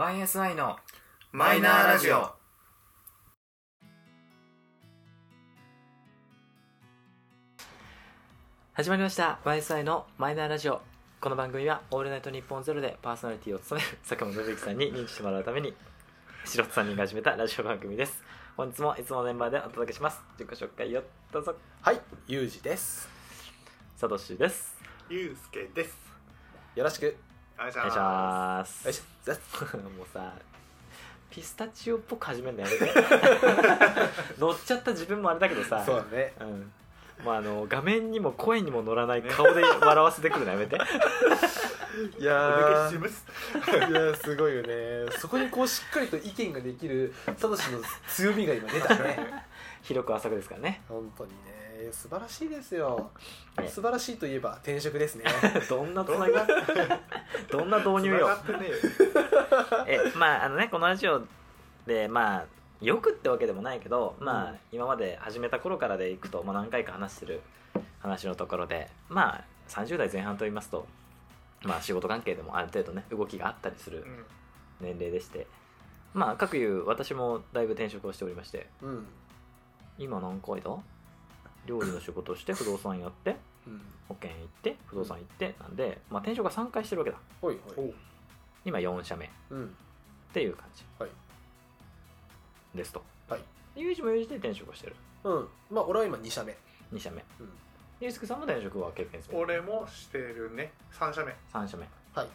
[0.00, 0.76] YSI の
[1.30, 2.30] マイナーラジオ。
[8.72, 9.40] 始まりました。
[9.44, 10.80] YSI のマイナーラジオ。
[11.20, 15.76] この番組は「オールナイトニッポンゼロでパーソナリティを務める 坂本信之さんに認知してもらうために
[16.46, 18.24] 素人3人が始めたラジオ番組です。
[18.56, 20.22] 本日もいつものメンバーでお届けします。
[20.38, 21.54] 自己紹介をどうぞ。
[21.82, 23.06] はい、ゆうじです。
[23.98, 24.80] サトシです。
[25.10, 25.94] ゆうすけです。
[26.74, 27.29] よろしく。
[27.60, 28.84] お願いします。
[28.86, 29.76] よいしょ。
[29.76, 30.32] もうさ
[31.30, 32.92] ピスタチオっぽく始めるのやめて。
[34.40, 35.82] 乗っちゃった自分もあれだけどさ。
[35.84, 36.32] そうだね。
[36.40, 36.72] うん。
[37.24, 40.76] まあ、あの画面にも声にも乗らない顔で笑わせてくるのやめて。
[40.76, 45.12] いやいやーすごいよね。
[45.18, 49.44] そこにこうしっかりと意見ができるサトシの強みが今出たね。
[49.82, 50.82] 広く浅くですからね。
[50.88, 51.36] 本当にね、
[51.92, 53.10] 素晴らしいですよ。
[53.58, 53.68] ね。
[53.68, 55.24] 素晴らしいといえば転職ですね。
[55.68, 56.46] どんなつなが
[57.50, 58.18] どんな導入よ？
[58.18, 58.76] 繋がってねえよ。
[60.10, 61.22] えまああのねこのラジオ
[61.86, 62.46] でまあ
[62.80, 64.58] よくってわけでもないけど、まあうん。
[64.72, 67.40] 今まで始めた頃からでいくと、まあ、何回か話してる
[68.00, 70.86] 話のところでまあ30代前半と言いますと
[71.62, 74.26] まあ仕事関係でもある程度ね動きがあったりするうん。
[74.80, 75.46] 年齢でして
[76.14, 79.06] まあ各いう私もだいぶ転職をしておりましてうん。
[79.98, 80.70] 今何回だ？
[81.66, 83.80] 料理の仕事をして不動産やってうん。
[84.08, 87.94] 保険行って不動産行ってなんで、まあ、転職が3回してるわけだほいほい。
[88.64, 89.74] 今4社目っうん。
[90.32, 91.10] ていう感じはい。
[92.74, 93.40] ですとはい。
[93.76, 95.48] 有事も有事で転職をしてるうん。
[95.70, 96.56] まあ俺は今2社目。
[96.92, 97.48] 2社目うん。
[98.00, 100.72] ゆうすけさんも転職は経験する俺もしてるね。
[100.90, 101.34] 三社目。
[101.52, 102.28] 3社目っはい。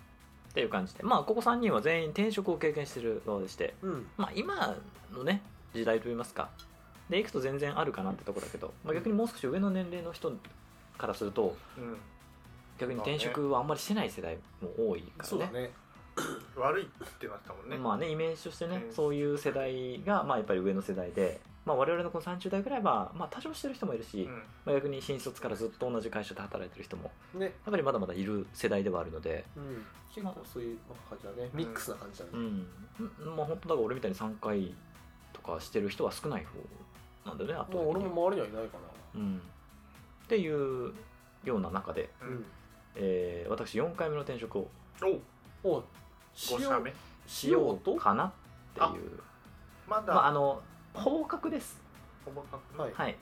[0.53, 4.07] ていう感じでまあここ3人は全員転職を経験してる側でしてうん。
[4.17, 4.75] まあ今
[5.13, 5.41] のね
[5.73, 6.49] 時代といいますか
[7.09, 10.31] でいくと全然あるかなってとこだけど、まあ、逆にもう少し上の年齢の人
[10.97, 11.97] からするとうん。
[12.77, 15.71] 逆に転職はあんまりしてない世代も多いからねそうだね。
[16.55, 16.85] 悪いっ
[17.19, 17.77] てなってたもんね。
[17.77, 24.33] まあねイメージとしてね、うんそういう世代がまあやっぱり上の世代で、まあ、我々のこの30代ぐらいは、まあ、多少してる人もいるし、うん。
[24.65, 27.45] まあ、逆に新卒からずっと同じ会社で働いてる人もね。
[27.45, 29.85] やっぱりまだまだいる世代ではあるので、うん。
[30.13, 30.77] 結構そういう
[31.09, 31.49] 感じだね。
[31.53, 32.31] ミックスな感じだね。
[32.33, 32.67] うん
[33.35, 34.73] まあ本当だから俺みたいに3回
[35.33, 36.59] とかしてる人は少ない方
[37.25, 38.77] なんだよねあともう俺も周りにはいないか
[39.15, 39.41] うん、
[40.25, 40.93] っていう
[41.45, 42.27] ような中で、な。
[42.27, 42.45] うん。
[42.95, 44.67] えー私4回目の転職を
[45.63, 45.83] おお
[46.51, 46.93] 五社目？
[47.25, 48.31] しようかなっ
[48.73, 49.19] ていう。
[49.87, 50.13] まだ。
[50.13, 50.61] まああの
[50.93, 51.81] 方角です。
[52.25, 52.93] ほぼ確はい。
[52.93, 53.17] はい。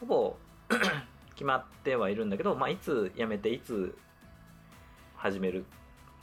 [0.00, 0.36] ほぼ
[1.34, 3.96] 決まってはいるんだけど、まあ、いつ辞めていつ
[5.16, 5.64] 始める、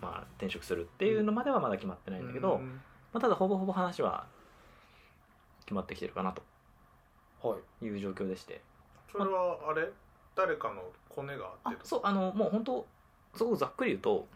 [0.01, 2.81] まあ、転職するっていうのまではまだ決まってないんだけど、うん。
[3.13, 4.25] まあ、ただほぼほぼ話は
[5.61, 6.41] 決まってきてるかなと。
[6.41, 6.47] は
[7.81, 7.85] い。
[7.85, 8.61] いう状況でして。
[9.11, 9.89] それはあれ？
[10.35, 12.85] 誰かのコネがああってとそうあのもう本当
[13.35, 14.27] すごくざっくり言うと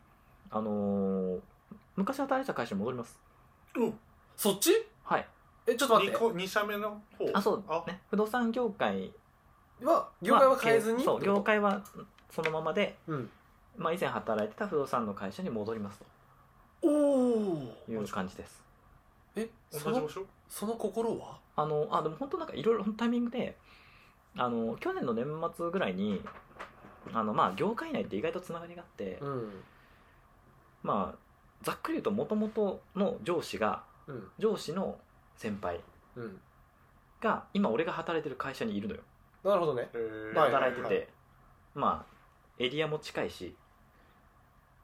[0.49, 1.39] あのー
[1.95, 3.19] 昔働いてた会社に戻ります。
[3.75, 3.99] うん。
[4.35, 4.71] そっち？
[5.03, 5.27] はい。
[5.67, 6.15] え、ちょっと待って。
[6.15, 7.29] 二個二社目の方？
[7.33, 7.63] あそう。
[7.67, 7.83] あ。
[7.87, 8.01] ね。
[8.09, 9.11] 不動産業界
[9.81, 10.97] は、業界は変えずに？
[10.97, 11.81] まあそう業界は
[12.31, 13.29] そのままで、うん。
[13.75, 15.99] まあ、以前働いてた不動産の会社に戻ります
[16.83, 18.63] おおという感じです
[19.35, 20.25] え、その同じ場、所？
[20.49, 21.39] その心は？
[21.55, 23.57] あのあでも本当なんかいろいろタイミングで
[24.37, 26.21] あの去年の年末ぐらいに
[27.13, 29.63] あのまあ業界内って意外とつながりがあって、うん。
[30.81, 31.17] まあ
[31.61, 34.27] ざっくり言うともともとの上司がうん。
[34.39, 34.97] 上司の
[35.35, 35.79] 先輩
[36.15, 36.39] うん。
[37.21, 39.01] が今俺が働いてる会社にいるのよ
[39.43, 39.89] なるほどね。
[39.93, 41.07] へーではい働いてて、はい
[41.75, 42.13] まあ
[42.59, 43.55] エリアも近いし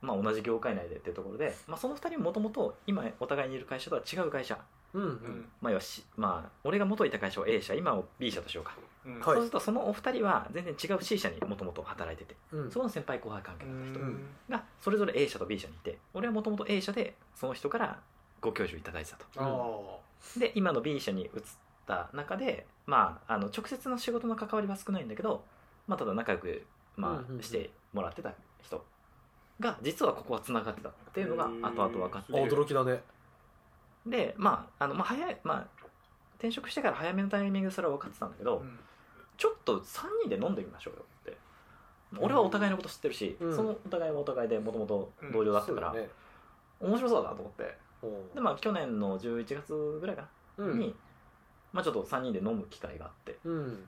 [0.02, 4.58] まあ同じ業界内でっていうところで、まあ、その2人もともと今お互いにいる会社とは違う会社
[4.94, 5.02] うん。
[5.02, 5.46] ううんん。
[5.62, 8.74] まあ要はしまあ俺が元いた会社を A 社今を B 社としようか、
[9.06, 12.72] うんはいそうするとそのお二人は全然違う C 社にもともと働いててうん。
[12.72, 18.00] そこの先輩後輩関係うの人んがそれぞれ A 社と B 社にいて俺はもともと A 社でその人から
[18.42, 20.40] ご教授いただいてたとああ。
[20.40, 21.30] で今の B 社に移っ
[21.88, 25.44] た中でまああの直接の仕事の関わりは少ないんだけど、
[25.88, 26.66] まあ、ただ仲良く、
[26.96, 28.34] まうんうんうんあ、してもらってた
[28.64, 28.84] 人
[29.60, 33.02] が実はここはつながってたっていうのが後々分かっあて驚きだね。
[34.06, 35.68] でまああの、まあ、早いまあ
[36.40, 38.80] 転職してから早めのタイミングでそれは分かってたんだけど、うん。
[39.38, 41.38] ちょっと3人で飲んでみましょうよって。
[42.18, 43.56] 俺はお互いのこと知ってるし、うん。
[43.56, 46.10] そのお互いはお互いでもともと同僚だったから、そうね。
[46.80, 47.78] 面白そうだなと思って。
[48.04, 48.08] う。
[48.08, 50.28] んでまあ去年の11月ぐらいか
[50.58, 50.80] な、うん。
[50.80, 50.96] に、
[51.74, 53.38] まあ、ちょっと3人で飲む機会があって。
[53.44, 53.88] うん。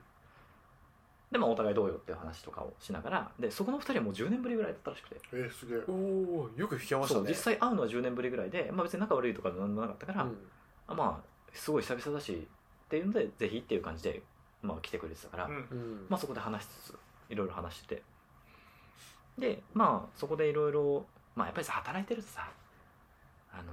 [1.32, 5.78] でまあお互いどうよっていう話とかをしながらでそこの2人はもう10年ぶりぐらいだったらしくてえー、すげえ。
[5.88, 7.28] おおよく聞けましたね。
[7.28, 10.36] 実際会うのは10年ぶりぐらいで、まあ、別に仲悪いとかでなんもなかったから、うん。
[10.86, 12.46] あまあすごい久々だし
[12.84, 14.22] っていうのでぜひっていう感じで、
[14.62, 16.06] まあ、来てくれてたから、うんうん。
[16.08, 16.98] まあ、そこで話しつつ
[17.30, 18.02] いろいろ話してて
[19.38, 22.50] でまあそこでいろいろまあやっぱりさ働いてるとさ
[23.52, 23.66] あのー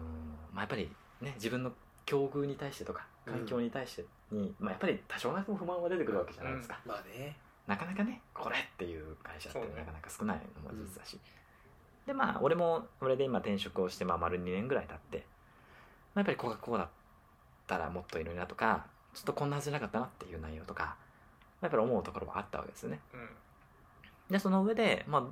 [0.54, 0.90] まあ、やっぱり
[1.22, 1.72] ね自分の
[2.06, 7.36] 境遇に対してとか環境に対してに、まあ、やっぱり多少なりとも不満は出てくるわけじゃないですか、まあね
[7.69, 11.19] なかなかねこれっていう会社ってなかなか少ないのも事実だし、
[12.07, 15.18] でまあ俺も俺で今転職をしてまあ丸2年ぐらい経って、
[16.16, 16.89] まあ、やっぱりここがこうだっ
[17.68, 20.95] たらもっといいのになとかちょっとこんなはずじゃなかったなっていう内容とかまあ
[21.63, 23.00] やっぱり思うところはあったわけですよね。
[23.13, 23.30] うん。
[24.31, 25.24] でその上で、まあ、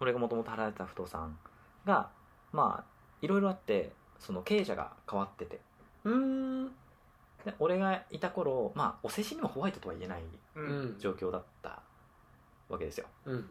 [0.00, 1.38] 俺がもともと働いてた不動産
[1.86, 2.10] が
[2.52, 2.90] まあ
[3.22, 5.60] いろいろあってその経営者が変わってて。
[6.04, 6.66] うん。
[7.44, 10.22] で俺がいた頃まあお世辞にもホワイトとは言えない
[10.56, 10.98] ううんん。
[10.98, 11.80] 状況だった
[12.68, 13.06] わけですよ。
[13.24, 13.46] うん。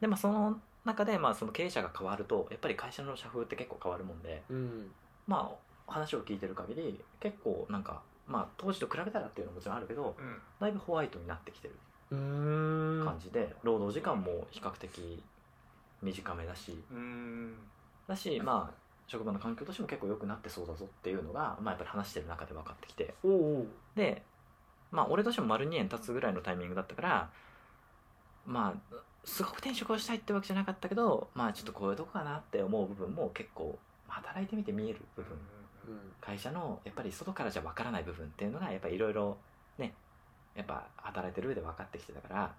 [0.00, 4.90] でまあその中でまあその経営者が変わるとやっぱり会社の社風って結構変わるもんでうん。
[5.26, 5.50] ま
[5.88, 10.38] あ話を聞いてる限り結構なんかまあ当時と比べたらっていうのももちろんあるけどうん。
[10.60, 11.74] だいぶホワイトになってきてる
[12.10, 13.02] うん。
[13.04, 15.22] 感じで労働時間も比較的
[16.02, 17.54] 短めだしうん。
[18.06, 18.74] だしまあ
[19.08, 23.14] 職場の環境としても結構良くなってそうだぞっていうのが、まあ、やっぱり話してる中で分かってきて。
[23.24, 23.66] おうおう。
[23.94, 24.22] で
[24.90, 27.30] まあ俺としても丸2年経つぐらいのタイミングだったから
[28.46, 33.78] まあすごく転職をしたいってわけじゃなかったけどまあちょっとこういうとこかなって思う部分も結構
[34.08, 35.32] 働いてみて見える部分。
[35.32, 35.38] うん
[36.20, 39.36] 会社のやっぱり外からじゃ分からない部分っていうのがやっぱりいろいろ
[39.78, 39.94] ね
[40.56, 42.52] やっぱ働いてる上で分かってきてたから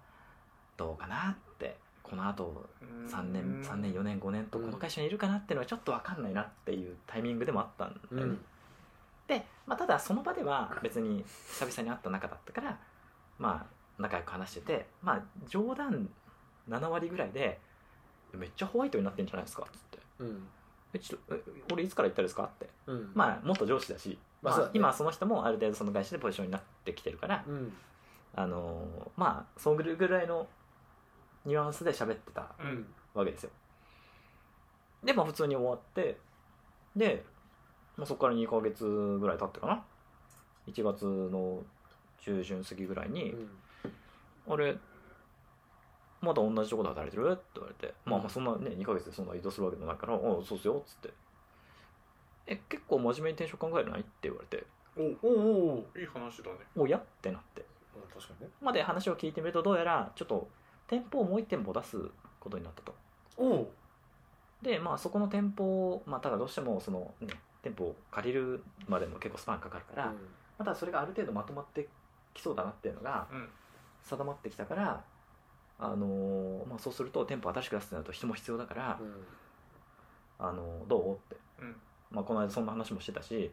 [0.78, 2.66] どうかなってこのあと
[3.06, 8.40] 3年3年4年5年とこの会社にいるかなっていうのはちょっと分かんないなっていうタイミングでもあったんだよね、うん。
[9.26, 12.78] で、まあ、ただその場では別に久々に会った仲だったから
[13.38, 16.08] まあ仲良く話しててまあ冗談
[16.68, 17.60] 7割ぐらいで
[18.34, 19.98] 「めっちゃホワイトになってんじゃないですか」っつって。
[20.20, 20.48] うん
[20.94, 21.42] 「えちょっとえ
[21.72, 22.68] 俺いつから言ったんですか?」って。
[22.86, 23.12] うん。
[23.14, 24.78] まあ元上司だし、まあまあそうだね。
[24.78, 27.72] 今その人もある程度その会社でポジションになってきてるから、うん。
[28.34, 30.48] あのーまあそのぐらいの
[31.44, 32.94] ニュアンスで喋ってたうん。
[33.14, 33.50] わけですよ。
[35.02, 36.18] でまあ普通に終わって
[36.96, 37.24] で、
[37.96, 38.84] まあ、そこから2ヶ月
[39.20, 39.84] ぐらい経ってかな
[40.66, 41.62] ？1月の
[42.18, 43.58] 中旬過ぎぐらいにうん
[44.48, 44.76] 「あれ
[46.20, 51.12] まだ同じとこで働いてる?」って言われて、まあまあそんなね2ヶ月でそんな移動するわけでもないから「あそうっすよ」っつって
[52.46, 54.66] 「え結構真面目に転職考えるない?」って言われて。
[54.96, 57.64] おおうおういい話だね「おや?」ってなって。
[58.12, 58.52] 確かにね。
[58.60, 60.48] まで話を聞いてみるとどうやらちょっと
[60.88, 62.10] 店舗をもう1店舗出す
[62.40, 62.94] ことになったと。
[63.36, 63.68] おう。
[64.62, 67.28] でまあそこの店舗を、まあ、ただどうしてもその、ね、
[67.62, 70.12] 店舗を借りるまでも結構スパンかかるから、
[70.58, 71.88] またそれがある程度まとまって
[72.34, 73.48] きそうだなっていうのがうん
[74.08, 75.04] 定まってきたから、
[75.78, 80.46] あのーまあ、そうすると店舗新しく出すってなると人も必要だからう、ん。
[80.46, 81.14] あのーどう？
[81.14, 81.76] って、うん。
[82.10, 83.50] まあ、この間そんな話もしてたし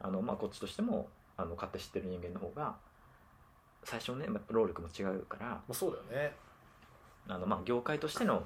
[0.00, 2.76] あの、まあ、こっちとしてもあの勝手知ってる人間の方が
[3.84, 6.34] 最初ねまあ労力も違うからまあそうだよね。
[7.28, 8.42] あの、まあ、業界としての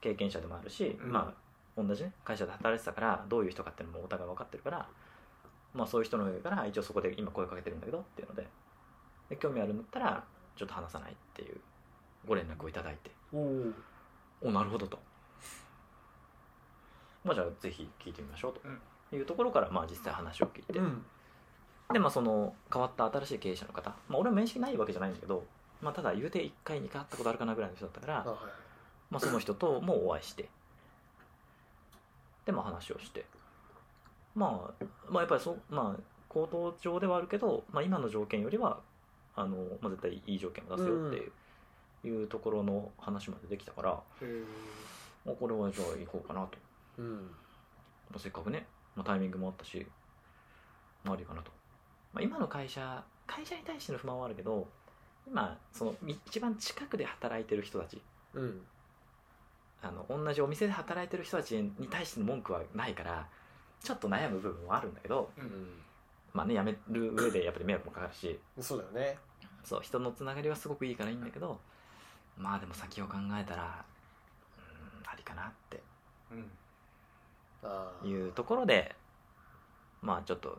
[0.00, 1.12] 経験者でもあるし、うん。
[1.12, 1.34] ま
[1.76, 4.88] あ、同じ、ね、会社で働いてたからどういう人かっていうのもお互い分かってるから、
[5.74, 8.46] まあ、そういう人の上から一応そこで今声かけてるんだけどっていうので
[9.28, 10.24] で興味あるんだったら
[10.56, 11.60] ちょっと話さないっていう
[12.26, 13.10] ご連絡をいただいて。
[13.32, 13.74] おう。
[14.42, 14.98] おなるほどと、
[17.24, 18.60] まあ、じゃあぜひ聞いてみましょうと。
[19.16, 21.04] いうところから、まあ、実際話を聞いて、うん。
[21.92, 25.44] でまあその変わった新しい経営者の方、まあ、俺は面識ないわけじゃないんだけど、
[25.82, 28.24] まあ、ただ言うて1回2回会ったことあるかなぐらいの人だったから
[29.10, 30.48] まあ、その人ともお会いして。
[32.46, 33.24] でまあ話をして、
[34.34, 38.80] まあ、まあやっぱりそまあ口頭上ではあるけど、まあ、今の条件よりは
[39.36, 43.90] あの、まあ、絶対いい条件を出すよっていう,、ところの話までできたから、
[45.24, 46.58] まあ、これはじゃあ行こうかなと、
[46.98, 47.14] うん。
[48.10, 49.86] まあ、せっかくね、まあ、タイミングもあったし、
[51.02, 51.50] まあ、ありかなと、
[52.12, 54.68] まあ、今の会社会社に対しての不満はあるけど
[55.26, 58.00] 今その一番近くで働いてる人たち。
[58.34, 58.60] うん。
[59.82, 63.28] あの同じお店で働いてる人たちに対しての文句はないから
[63.82, 65.83] ちょっと悩む部分はあるんだけどううんん
[66.34, 68.38] まあね辞める上でやっぱり迷惑もかかるし。
[68.60, 69.18] そうだよね。
[69.62, 71.58] そう人のつながりはすごくいいからいいんだけど
[72.36, 73.82] まあでも先を考えたら
[74.58, 75.80] うんありかなって。
[76.30, 76.50] うん。
[77.62, 78.94] ああいうところで
[80.02, 80.58] まあちょっと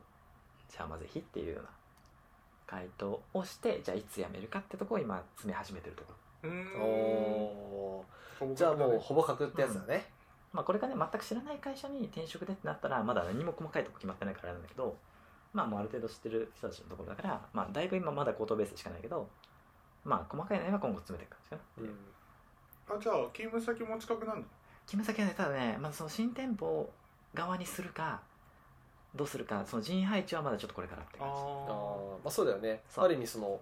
[0.69, 1.69] じゃあまあぜひっていうような
[2.65, 6.13] 回答をしてじゃあいつ辞めるかってとこを今詰め始めてるとこ。
[6.43, 6.81] ろうーん。
[6.81, 8.55] おー。
[8.55, 10.05] じゃあもうほぼ確ってやつだね。
[10.51, 14.95] まあこれがね全く知らない会社に転職でってなったらまだ何も細かいとこ決まってないからあれなんだけど
[15.55, 19.27] まあもうある程度知ってる人たちのところだからまあだいぶ今まだ口頭ベースしかないけど
[20.03, 22.97] まあ細かい内容は今後詰めていく感じかなうん。
[22.99, 24.47] あじゃあ勤務先も近くなんだ
[24.85, 26.91] 決め先はねただねまずその新店舗
[27.33, 28.19] 側にするか
[29.15, 31.33] どうするかその人員配置はまだちょっとこれからって感じ。
[31.33, 32.81] ああーまあそうだよね。
[32.97, 33.59] ある意味その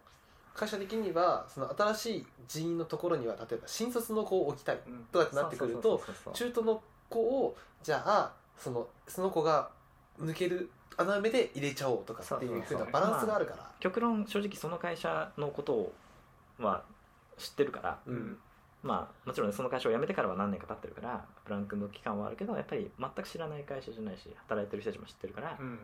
[0.55, 6.01] 会社的にはその新しい人員のところには例えば新卒の子を置きたいうんとかってなってくると
[6.33, 9.69] 中途の子をじゃあそのその子が
[10.19, 13.69] 抜ける穴埋めで入れちゃおうとかっていうふうなバランスがあるから。
[13.79, 15.93] 極論正直その会社のことを
[16.59, 16.83] は
[17.37, 18.37] 知ってるからうん。
[18.83, 25.79] まあもちろんねその会社を辞めてからは何年か経ってるからブランクの期間はあるけどやっぱり全く知らない会社じゃないし働いてる人たちも知ってるから、うんうん。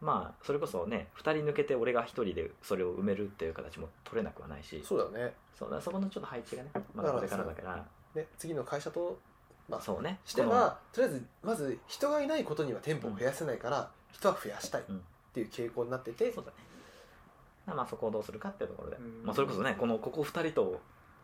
[0.00, 4.82] まあそれこそね2人抜けて俺が1人でそれを埋めるっていう形も取れなくはないし。
[4.84, 5.34] そうだよね。
[5.58, 7.84] そうそこのちょっと配置がねまだこれからだから。
[8.14, 8.26] ね。
[8.38, 9.18] 次の会社と
[9.68, 10.20] まあそうね。
[10.24, 14.84] してはとりあえずまず人がいないことには店舗を増やせないから、人は増やしたいっ
[15.32, 16.56] ていう傾向になってて、そうだね。
[17.66, 19.24] まあそこをどうするかっていうところで、うん。
[19.24, 20.80] まあ、それこそねこのここ2人と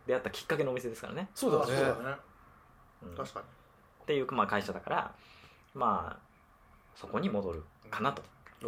[0.06, 1.72] 出会ったきっかけのお店ですからね、そうだね。
[1.74, 2.16] うだね。
[3.04, 3.14] うん。
[3.16, 3.44] 確かに。
[3.44, 5.14] っていう、まあ、会社だから
[5.74, 6.20] まあ
[6.96, 8.22] そこに戻るかなと。
[8.62, 8.64] い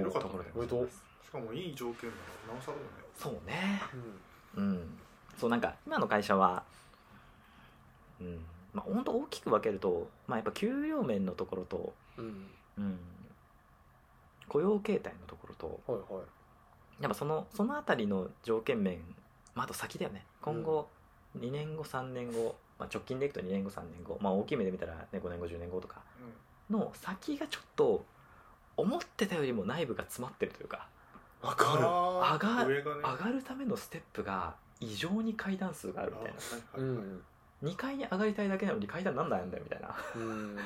[0.00, 1.04] うところでございます。
[1.26, 2.16] しかもいい条件な
[2.48, 2.88] のなおさらだね。
[3.14, 3.82] そうね。
[4.56, 4.70] うん。
[4.70, 4.98] うん。
[5.38, 6.62] そうなんか今の会社は
[8.20, 8.44] うん。
[8.72, 12.46] まあ本当大きく分けると、まあ、やっぱ給料面のところと、うん。
[12.78, 12.98] うん、
[14.48, 16.22] 雇用形態のところとはいはい。
[17.02, 18.98] やっぱそのその辺りの条件面、
[19.54, 20.24] まあ、あと先だよね。
[20.40, 20.88] 今後
[21.38, 26.02] 2年後3年後、まあ、直近でいくと2年後3年後、まあ、大きい目で見たら、ね、5年後10年後とか
[26.70, 28.04] の先がちょっと
[28.76, 30.88] 思ってたよりも内部が詰まってるというか
[31.40, 31.80] わかる。
[31.80, 33.02] 上が上がね。
[33.02, 36.38] 上がるためのステップが異常に階段数があるみたいな
[37.62, 39.94] うあはいはいはいん2階に上がりたいだけなのに階段なんだやんだよみたいな。
[40.16, 40.58] うん。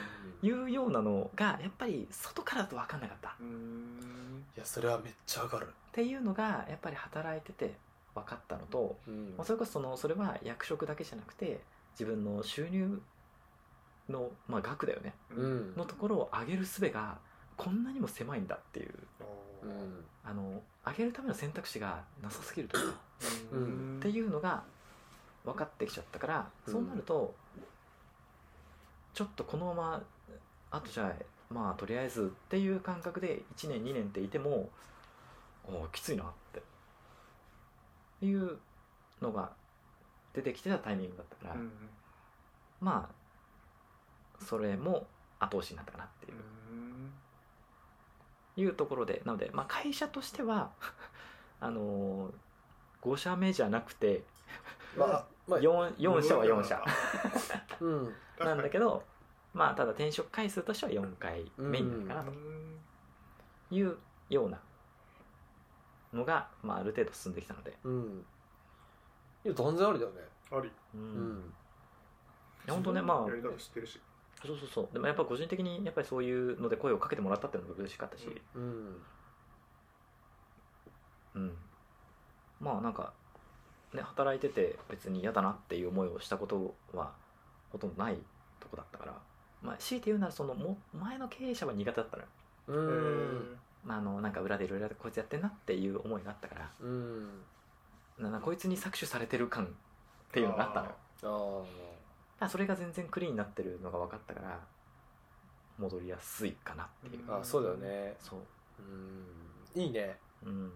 [0.42, 3.36] いうようなのがやっぱり外からだと分かんなかった。
[3.38, 5.68] いやそれはめっちゃわかる。
[5.92, 7.74] ていうのがやっぱり働いてて
[8.14, 9.34] 分かったのと、うん。
[9.36, 11.60] まあ、それこそそのそれは役職だけじゃなくて
[11.92, 13.00] 自分の収入
[14.08, 15.14] の、まあ、額だよね。
[15.36, 15.74] うん。
[15.76, 17.18] のところを上げる術が
[17.56, 18.94] こんなにも狭いんだっていう。
[20.24, 22.98] あの上げるための選択肢がなさすぎるというか。
[23.98, 24.64] っていうのが
[25.46, 26.72] 分かってきちゃったから、うん。
[26.72, 27.34] そうなると
[29.14, 30.02] ちょっとこのまま
[30.70, 34.68] あとじゃあまあとりあえずっていう感覚で1年2年っていても
[35.64, 36.62] おーきついなって。
[38.22, 38.58] いう
[39.20, 39.50] のが
[40.32, 41.70] 出てきてたタイミングだったから、うん
[42.78, 45.06] まあそれも
[45.38, 46.36] 後押しになったかなっていう。
[46.70, 47.12] うん。
[48.58, 50.70] いうところでなので、まあ、会社としては
[51.60, 52.32] あのー、
[53.02, 54.24] 5社目じゃなくて
[54.96, 56.82] まあまあ 4, 4社は4社。
[57.80, 58.14] うん。
[58.38, 59.02] なんだけど
[59.54, 62.32] まあただ転職回数としては4回目になるかなと
[63.74, 63.96] いう
[64.28, 64.60] ような
[66.12, 68.24] のが、まあ、ある程度進んできたので、うん。
[69.44, 70.20] いや断然ありだよね。
[70.50, 70.70] あり。
[70.94, 71.52] うん。
[72.68, 74.00] 本当ねまあやり方知ってるし。
[74.44, 74.88] そうそうそう。
[74.92, 79.02] でもやっぱ個人的にやっぱりそういうので声をかけてもらったっていうのが嬉しかったし、うん。
[81.36, 81.56] うん、
[82.60, 83.12] まあなんか、
[83.96, 87.12] ね、働いてて別に嫌だなっていう思いをしたことは
[87.70, 88.16] ほとんどない
[88.60, 89.14] とこだったから、
[89.62, 92.28] まあ、強いて言うならそのも前の経営者は苦手だったのよ、
[92.68, 93.88] うへん。
[93.88, 96.70] まあ、あのなんか裏でいろいろこいつやってんなっていう思いがあったから。
[96.80, 97.42] うん。
[98.18, 99.68] ななこいつに搾取されてる感っ
[100.32, 101.66] ていうのがあったのよ。
[102.38, 104.60] あらそれが全然クリーンになってるのが分かったから
[105.78, 108.14] 戻りやすいかなっていう、ーあそうだよね。
[108.18, 108.40] そう。
[109.76, 109.82] うん。
[109.82, 110.18] いいね。
[110.44, 110.72] うん。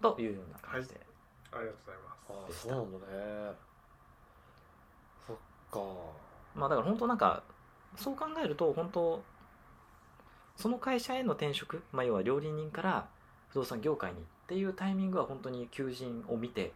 [0.00, 1.00] というような感じで、
[1.52, 2.68] ありがとうございます。
[2.68, 3.54] あそうなんだね。
[5.26, 5.36] そっ
[5.70, 5.80] か。
[6.54, 7.42] まあだから本当なんか
[7.96, 9.22] そう考えると本当
[10.56, 13.08] その会社への転職、まあ、要は料理人から
[13.50, 16.72] 不動産業界にっていうタイミングは本当に求人を見て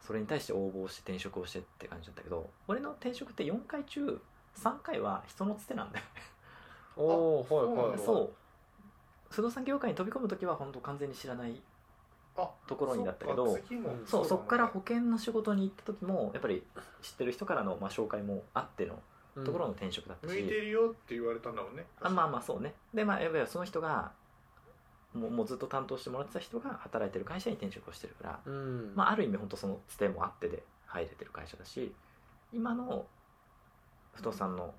[0.00, 4.20] それに対して応募して転職をしてって感じだったけど俺の転職って4回中
[4.56, 6.22] 3回は人のつてなんだよね。
[6.96, 7.98] おおはいはいはい。
[7.98, 8.32] そう。
[9.30, 11.54] 不動産業界に飛び込む時は本当完全に知らないあ
[12.66, 13.58] ところになったけど
[14.06, 16.62] そうんそこからほ保険の仕事に行った時もやっぱり
[17.02, 18.98] 知ってる人からのまあ紹介もあっての
[19.44, 21.86] ところの転職だったし、向いてるよって言われたんだもんね。
[22.00, 22.74] あまあまあそうね。
[22.94, 24.12] でまあやっぱりその人が
[25.14, 28.92] もうもうずっと担当してもらってた人が働いてる会社に転職をしてるから、うん。
[28.94, 31.94] まあ、ある意味本当そのつてもあってで入れてる会社だし
[32.52, 33.06] 今の
[34.12, 34.74] 不動産の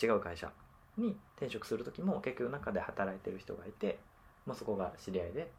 [0.00, 0.50] 違う会社
[0.96, 3.98] に転職する時も結局中で働いてる人がいて、
[4.46, 5.50] まあ、そこが知り合いで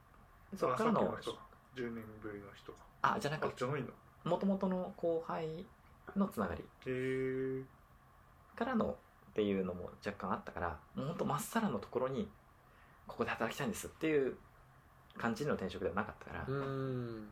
[0.56, 1.40] そこからのあさっきの人か。
[1.76, 2.78] 10年ぶりの人か。
[3.02, 3.92] あじゃなくあじゃないんだ
[4.24, 5.66] もともとの後輩
[6.16, 6.62] のつながり。
[6.62, 7.64] へえ
[8.56, 8.98] からの
[9.32, 12.28] っていうのも若干あったからもうほんとまっさらのところに
[13.06, 14.36] ここで働きたいんですっていう
[15.18, 17.28] 感じの転職ではなかったから、うん。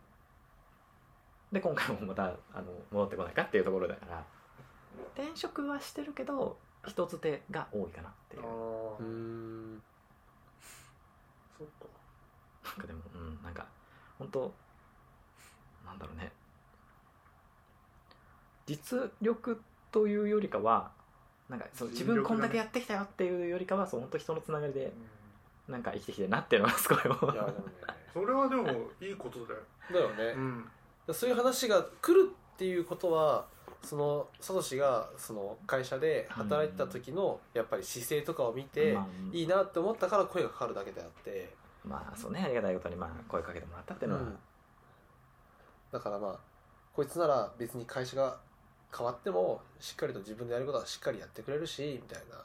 [1.51, 4.23] で今回もまたあの戻ってこないかっていうところだから。
[5.15, 8.49] 転職はしてるけど人づてが多いかなっていうあう
[8.99, 9.81] あん
[11.57, 11.85] そっか
[12.63, 13.65] なんかでもうんなんか
[14.17, 14.53] 本当
[15.85, 16.31] なんだろうね。
[18.65, 20.91] 実力というよりかは
[21.49, 24.91] なんかそう自分こんだけやってきたよっていうよりかはそう本当人のつながりで
[25.67, 27.63] なんか生きてきてるなっていうのがすごい思ういやでもね
[28.13, 28.69] それはでも
[29.01, 29.59] いいことだよ。
[29.91, 31.13] だよね、うん。
[31.13, 33.45] そういう話が来るっていうことは
[33.83, 41.53] そのサトシがその会社で働いてた時のやっぱり姿勢とかを見て、まあいいなって思ったから声がかかるだけであって、
[41.87, 44.37] まあそうねありがたいことにまあ声かけてもらったっていうのは、うん。
[45.91, 46.39] だからまあ
[46.93, 48.37] こいつなら別に会社が
[48.95, 52.37] 変わってもしっかりと自分でやることはしっかりやってくれるしみたいな。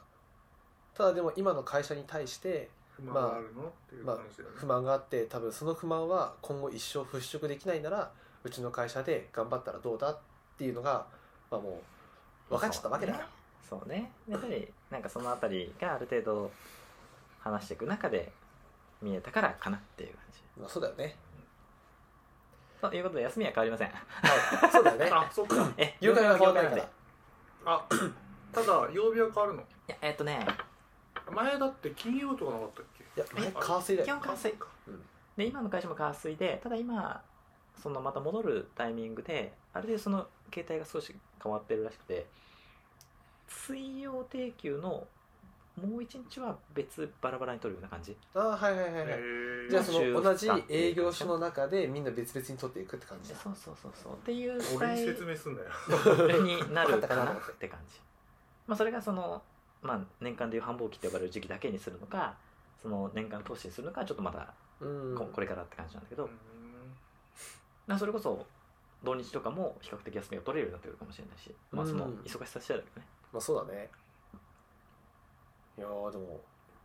[0.93, 3.63] ただでも今の会社に対して不満があるの？
[3.63, 4.55] っていうまあ話だよね。
[4.57, 8.11] 不満があって多分その不満は今後一生払拭できないなら
[8.43, 10.19] うちの会社で頑張ったらどうだっ
[10.57, 11.05] ていうのが、
[11.49, 11.81] まあ、も
[12.49, 13.19] う分かっちゃったわけだよ、
[13.69, 14.11] そうね。
[14.27, 16.51] やっぱりなんかそのあたりがある程度
[17.39, 18.31] 話していく中で
[19.01, 20.41] 見えたからかなっていう感じ。
[20.59, 21.15] まあ、そうだよね。
[22.81, 23.89] ということで休みは変わりません。
[23.89, 23.93] は
[24.67, 25.09] いそうだよね。
[25.13, 25.71] あそっか。
[25.77, 26.91] え業界は変わらないか業ら界
[27.65, 27.85] あ
[28.51, 29.61] ただ曜日は変わるの？
[29.61, 30.45] いやえっとね。
[31.31, 33.03] 前だって金曜とかなかったっけ？
[33.03, 34.05] いや前火水だよ。
[34.05, 34.67] 基本火水か。
[35.37, 37.23] で今の会社も火水でただ今
[37.81, 42.27] そのまた戻るタイミングである程度その携帯が少し変わってるらしくて
[43.47, 45.07] 水曜定休の
[45.79, 48.15] もう一日は別バラバラに取るような感じ。
[48.35, 53.29] ああはいはいはいはい、へじゃあえその同じ営業所の中でみんな別々に取っていくって感じ。
[53.29, 54.13] だそうそうそうそう。
[54.13, 55.13] っていうスタイル。
[55.13, 56.43] 説明すんだよ。
[56.43, 57.99] になるかなって感じ。
[58.67, 59.41] まあそれがその、
[59.81, 62.35] まあ、年間でいう繁忙期って呼ばれる時期だけにするのか
[62.81, 65.15] その年間通してにするのかはちょっとまだうん。
[65.17, 66.31] ここれからって感じなんだけど、うん。
[67.87, 68.45] まあそれこそ
[69.03, 72.19] 土日とかも比較的休みが取れるようになってくるかもしれないし、まあそのうん。
[72.25, 73.07] 忙しさ次第だけどね。
[73.31, 73.89] まあそうだね
[75.77, 76.39] いやーでも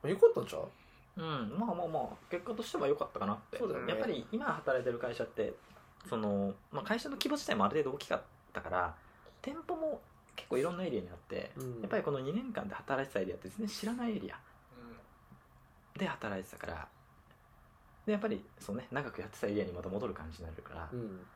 [0.09, 0.69] よかったんちゃう？
[1.16, 3.59] うんまあまあまあ結果としては良かったかなって。
[3.59, 3.93] そうだよね。
[3.93, 5.55] やっぱり今働いてる会社って
[6.09, 8.95] その、まあ、会社の規模自体もある程度大きかったから
[9.43, 10.00] 店舗も
[10.37, 11.81] 結構いろんなエリアにあって、うん。
[11.81, 14.38] やっぱりこの2年間で働いてたエリアって全然知らないエリア
[15.99, 16.88] で働いてたから
[18.05, 21.27] でやっぱりそうね長くやってたエリアにまた戻る感じになるから、うん。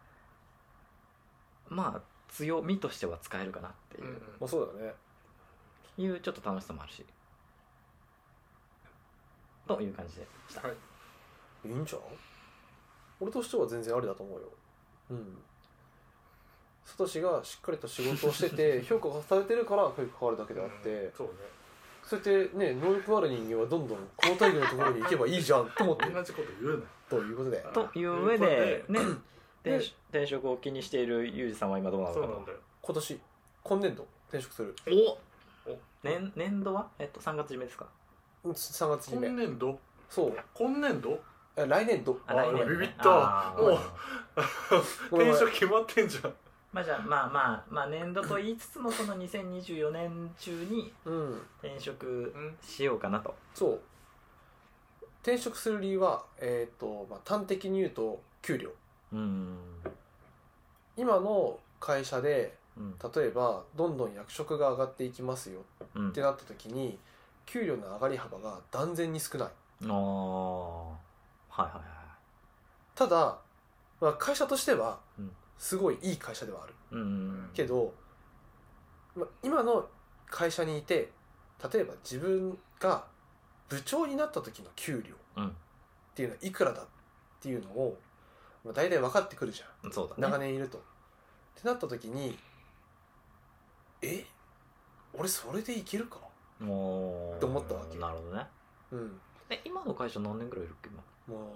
[1.70, 4.12] まあ強みとしては使えるかなっていう、うん。
[4.38, 4.92] まあそうだね。
[5.96, 7.04] いうちょっと楽しさもあるし
[9.76, 10.26] という感じで。
[10.48, 10.74] した、は
[11.64, 11.68] い。
[11.68, 12.00] いいんちゃう
[13.20, 14.48] 俺としては全然ありだと思うよ。
[15.10, 15.38] うん。
[16.84, 21.32] サトシがしっかりと仕事をしてて 評価がされてるから声がかかるだけであって、そうね。
[22.02, 26.14] そうやってね能力ある人間はどんどん高待遇のところに行けばいいじゃんと思ってる。
[26.14, 26.86] 同じこと言うな。
[27.08, 27.66] ということで。
[27.72, 29.04] という上でね。
[29.62, 29.76] で 転
[30.08, 32.26] 転職を気にしているユージさんは今どうなのかと。
[32.26, 32.58] そうなんだよ。
[32.82, 33.20] 今年
[33.62, 34.74] 今年度転職する。
[35.66, 37.84] お年年度は、えっと、3月締めですか。
[37.84, 37.99] うん
[38.44, 39.78] 3月今年度？
[40.08, 40.36] そう。
[40.54, 41.18] 今年度？
[41.56, 42.18] あ来年度。
[42.26, 43.04] あ来年ビビった。
[43.50, 43.78] あーもう
[45.10, 45.26] ごめん。
[45.28, 46.34] ごめん転職決まってんじゃん
[46.72, 53.80] まあじゃあまあまあまあ年度と言いつつもその2024年中にうん転職うんしようかなとそう
[55.22, 58.70] 転職する理由は、えーとまあ、端的に言うと給料
[59.12, 59.56] うん
[60.96, 65.62] 今の会社でうん例えばどんどん役職が上がっていきますよ
[65.96, 66.96] うんってなった時に
[67.50, 69.48] 給料の上がり幅が断然に少ない。
[69.48, 69.88] あー。
[69.88, 70.94] は
[71.58, 71.82] いはいはい
[72.94, 73.38] ただ、
[74.00, 75.32] まあ、会社としてはうん。
[75.58, 76.74] すごいいい会社ではある。
[76.92, 77.50] うん。
[77.52, 77.92] けど、
[79.16, 79.88] まあ、今の
[80.28, 81.10] 会社にいて
[81.72, 83.04] 例えば自分が
[83.68, 85.48] 部長になった時の給料うん。
[85.48, 85.52] っ
[86.14, 86.86] ていうのはいくらだっ
[87.40, 87.98] ていうのを、
[88.64, 89.92] まあ、大体分かってくるじゃん。
[89.92, 90.22] そうだね。
[90.22, 90.78] 長年いると。
[90.78, 90.80] っ
[91.60, 92.38] てなった時に
[94.02, 94.24] え？
[95.12, 96.18] 俺それでいけるか？
[96.60, 97.98] もうって思ったわけ。
[97.98, 98.46] なるほどね。
[98.92, 99.20] うん。
[99.48, 100.88] え今の会社何年ぐらいいるっけ？
[100.88, 101.02] 今。
[101.36, 101.52] も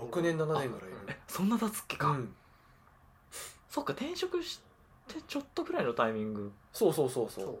[0.00, 0.76] う6年7年ぐらいいる。
[1.08, 2.34] えそんな経つっけか、うん。
[3.68, 4.60] そっか転職し
[5.06, 6.50] てちょっとぐらいのタイミング。
[6.72, 7.44] そうそうそうそう。
[7.44, 7.58] そう。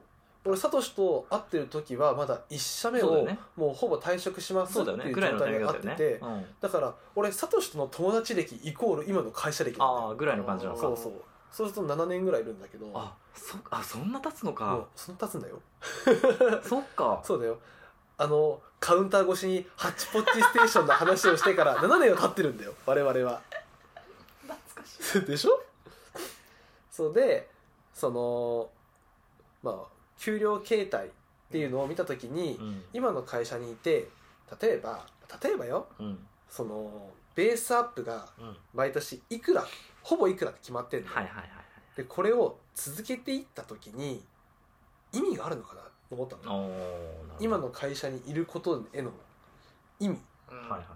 [0.48, 3.38] 俺サトシと会ってる時はまだ1社目うだよね。
[3.56, 5.14] もうほぼ退職しますそうっていうだよね。
[5.14, 10.08] ぐらいのタイミングだ状態で会っててったよね、うん、だから俺サトシとの友達歴イコール今の会社歴なんだよ。
[10.08, 10.82] ああぐらいの感じなのか。
[10.82, 11.12] そうそう
[11.52, 15.60] そうすると7年ぐらいいるんだけどあそあそんな経つのもうかそんな経つんだよ。
[16.62, 17.20] そっか。
[17.24, 17.58] そうだよ。
[18.18, 23.40] あのカウンター越しにハッチポッチステーションの話をしてから7年は経ってるんだよ我々は。
[24.42, 25.20] 懐かしい。
[25.26, 25.62] でしょ？
[26.90, 27.48] そうで
[27.94, 28.70] その
[29.62, 29.74] まあ
[30.18, 31.10] 給料形態っ
[31.50, 32.84] ていうのを見た時に、うん。
[32.92, 34.08] 今の会社にいて
[34.60, 35.06] 例えば
[35.42, 36.26] 例えばようん。
[36.48, 38.56] そのベースアップがうん。
[38.72, 39.64] 毎年いくら
[40.06, 41.48] ほぼいくらって決まってんの、はいはいはいはい。
[41.96, 44.22] でこれを続けていった時に
[45.12, 46.70] 意味があるのかなと思ったの
[47.40, 49.10] 今の会社にいることへの
[49.98, 50.20] 意味。
[50.52, 50.58] うん。
[50.58, 50.88] はいはいはい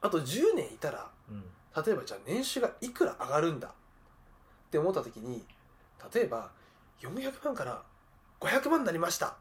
[0.00, 1.44] あと10年いたらうん。
[1.84, 3.72] 例えばじゃあ年収がいくら上がるんだっ
[4.70, 5.44] て思った時に
[6.14, 6.50] 例えば
[7.02, 7.82] 400万から
[8.40, 9.32] 500万になりましたっ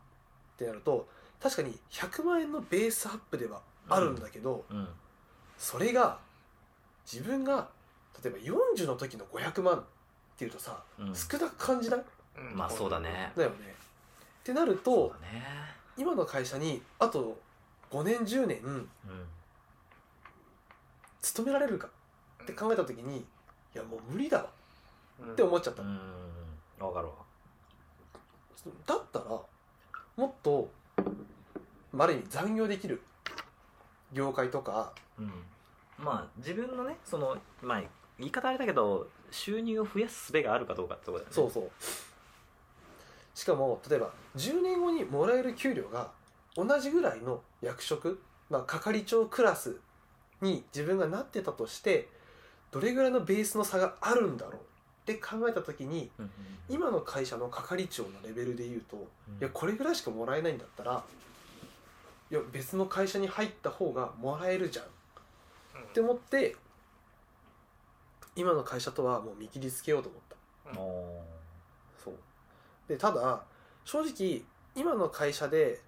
[0.57, 1.07] てなると
[1.41, 4.87] 確かに100万円のベースアップではあるんだけど、うん。
[5.57, 6.19] それが
[7.09, 7.69] 自分が
[8.23, 9.83] 例えば40の時の500万っ
[10.37, 11.15] ていうとさ、うん。
[11.15, 12.03] 少なく感じない？
[12.37, 12.57] うん。
[12.57, 13.31] まあそうだね。
[13.35, 13.55] だよね。
[14.41, 15.43] ってなるとだね。
[15.97, 17.39] 今の会社にあと
[17.91, 18.89] 5年10年うん。
[21.21, 21.89] 勤められるか
[22.43, 23.23] って考えた時にい
[23.73, 24.49] やもう無理だわ
[25.23, 25.31] うん。
[25.33, 25.83] って思っちゃった。
[25.83, 25.93] の、う
[26.83, 26.85] ん。
[26.85, 27.13] わかるわ。
[28.85, 30.69] だったらもっと
[31.91, 33.01] まる意味残業できる
[34.13, 35.31] 業界とかうん。
[35.97, 37.83] まあ自分のねそのまあ
[38.21, 41.33] 言い方あれだけど収入を増やす術があるかどうかってことだよね。
[41.35, 41.71] そうそう。
[43.33, 46.11] しかも例えば10年後にもらえる給料が
[46.55, 49.77] 同じぐらいの役職、まあ、係長クラス
[50.41, 52.09] に自分がなってたとして
[52.71, 54.57] どれぐらいのベースの差があるんだろうっ
[55.05, 56.31] て考えた時にうんうん。
[56.69, 58.99] 今の会社の係長のレベルで言うとう
[59.31, 59.37] ん。
[59.39, 61.03] いやこれぐらいしかもらえないんだったら
[62.29, 64.87] いや別の会社に入った方がもらえるじゃんっ
[65.93, 66.55] て思って
[68.35, 70.79] 今の会社とはもう見切りつけようと思った。
[70.79, 71.23] お
[72.03, 72.13] そう。
[72.87, 73.43] でただ
[73.83, 74.43] 正直
[74.75, 75.81] 今の会社で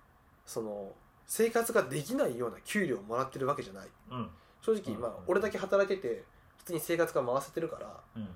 [0.45, 0.91] その
[1.25, 3.87] 生活ができないような給料をもらってるわけじゃない。
[4.09, 4.29] ーうん。
[4.61, 5.01] 正直、うん。
[5.01, 6.23] まあ俺だけ働いてて
[6.57, 8.27] 普通に生活が回せてるから、うん。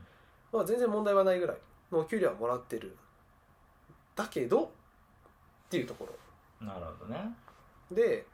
[0.52, 1.58] まあ、全然問題はないぐらい
[1.92, 2.96] のお給料はもらってる。
[4.16, 4.70] だけどっ
[5.70, 6.08] ていうとこ
[6.62, 6.66] ろ。
[6.66, 7.36] なるほどね。
[7.92, 8.26] で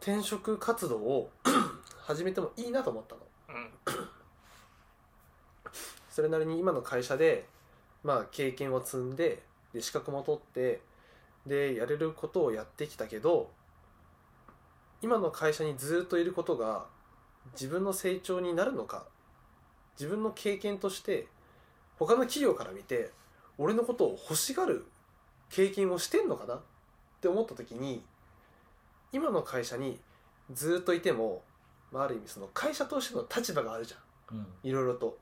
[0.00, 1.30] 転職活動を
[2.02, 3.22] 始めてもいいなと思ったの。
[3.22, 3.27] うん
[6.18, 7.46] それなりに今の会社で、
[8.02, 9.40] まあ、経験を積んで
[9.72, 10.80] で資格も取って
[11.46, 13.52] でやれることをやってきたけど
[15.00, 16.86] 今の会社にずっといることが
[17.52, 19.04] 自分の成長になるのか
[19.96, 21.28] 自分の経験として
[22.00, 23.12] 他の企業から見て
[23.56, 24.86] 俺のことを欲しがる
[25.50, 26.60] 経験をしてんのかなっ
[27.20, 28.02] て思った時に
[29.12, 30.00] 今の会社に
[30.52, 31.42] ずっといても、
[31.92, 34.38] まあ、ある意味その会社としての立場があるじゃん。
[34.38, 34.46] うん。
[34.64, 35.16] いろいろと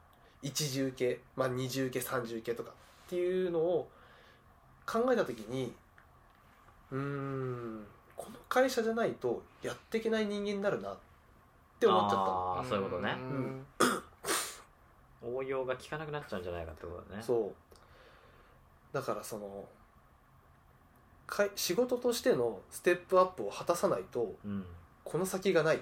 [0.47, 2.73] 一重系、まあ、二重系三重系とかっ
[3.09, 3.89] ていうのを
[4.87, 5.75] 考えた時に
[6.93, 7.85] うーん
[8.17, 10.97] この会社じゃないとやっていけない人間になるなっ
[11.81, 12.55] て思っちゃったの。
[12.59, 13.11] ああそういうことね。
[13.13, 13.67] ん。
[15.23, 17.23] 応用が効かなくなっちゃうんじゃないかってことだね。
[17.23, 18.95] そう。
[18.95, 19.65] だからその
[21.27, 24.65] かい仕事としてのステップアップを果たさないとうん。
[25.05, 25.81] この先がないっ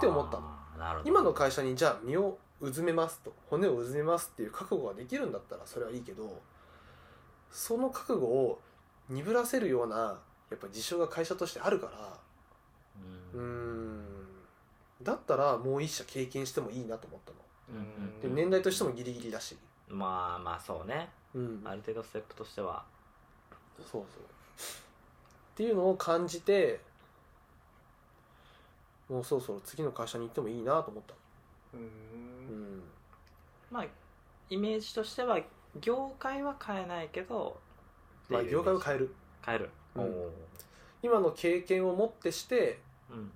[0.00, 0.50] て思ったの。
[0.78, 1.10] なるほど。
[1.10, 3.32] 今の会社にじゃあ身をうずめますと。
[3.48, 6.40] 骨をうずめますっていう覚悟ができるんだったらそれはいいけど
[7.50, 8.60] その覚悟を
[9.08, 10.18] 鈍らせるような
[10.50, 12.18] やっぱ事象が会社としてあるから
[13.34, 13.98] うん。
[14.00, 14.04] ん。
[15.02, 17.38] だったらもう一社経験してもいいなと思ったの。
[17.68, 19.56] うんで年代としてもギリギリだし。
[19.88, 21.10] まあまあそうね。
[21.34, 21.62] うん。
[21.64, 22.84] ある程度ステップとしては。
[23.78, 24.02] そうそう。
[24.02, 24.02] っ
[25.56, 26.80] ていうのを感じて
[29.08, 31.18] もうそろそろ次の会社に行ってもいいなと思ったうん
[31.74, 32.82] うん。
[33.70, 33.86] まあ
[34.48, 35.40] イメージとしては
[35.80, 37.58] 業界は変えないけど
[38.28, 39.14] まあ業界を変える。
[39.44, 39.70] 変える。
[39.96, 40.30] うん。
[41.02, 43.30] 今の経験をもってしてうん。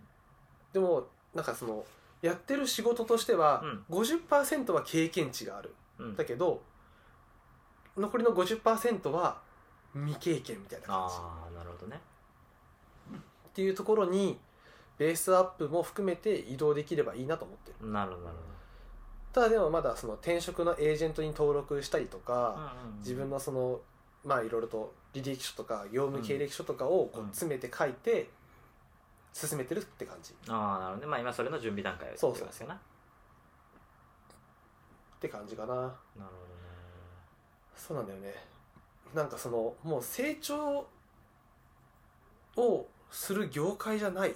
[0.73, 1.85] でもなんかその
[2.23, 5.75] やってる仕事としては50%は経験値がある。
[5.99, 6.17] うん。
[6.17, 6.63] だけど
[7.97, 9.41] 残りの50%は
[9.95, 11.15] 未経験みたいな感じ。
[11.19, 12.01] ああなるほどね。
[13.51, 14.39] っていうところに
[15.01, 17.91] ベースアップも含めて移動できればいいなと思ってる。
[17.91, 18.25] なるほど。
[18.27, 18.37] なる
[19.33, 23.81] ただでもまだその転職のエージェントに登録したりとほどか、自分のその
[24.27, 28.29] まあいろいろと履歴書とか業務経歴書とかをこううん詰めて書いて
[29.33, 30.33] 進めてるって感じ。
[30.33, 31.11] っああなるほどね。
[31.13, 32.31] まあ今それの準備段階そうそう。
[32.33, 32.81] ってことですよな
[35.19, 35.75] て感じかな。
[35.75, 36.27] なるほ
[37.75, 38.35] そうなんだよね。
[39.15, 40.87] なんかそのもう成長
[42.57, 44.35] をする業界じゃない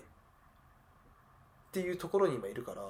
[1.74, 2.82] っていうところに今いるから